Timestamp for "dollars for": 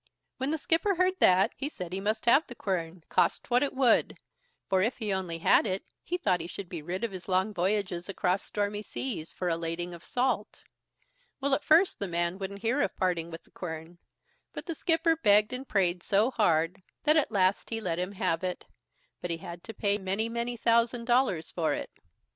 21.05-21.73